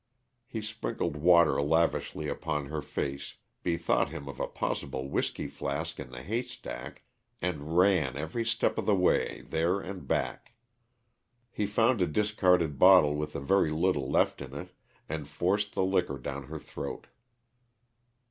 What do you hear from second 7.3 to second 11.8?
and ran every step of the way there and back. He